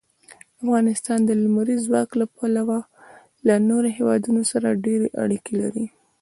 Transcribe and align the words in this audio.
افغانستان 0.63 1.19
د 1.25 1.29
لمریز 1.43 1.79
ځواک 1.87 2.09
له 2.21 2.25
پلوه 2.35 2.79
له 3.47 3.55
نورو 3.69 3.89
هېوادونو 3.97 4.41
سره 4.51 4.79
ډېرې 4.85 5.07
اړیکې 5.23 5.53
لري. 5.61 5.85